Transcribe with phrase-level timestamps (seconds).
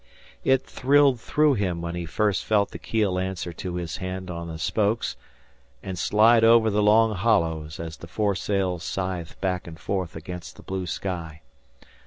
[0.43, 4.47] It thrilled through him when he first felt the keel answer to his band on
[4.47, 5.15] the spokes
[5.83, 10.63] and slide over the long hollows as the foresail scythed back and forth against the
[10.63, 11.43] blue sky.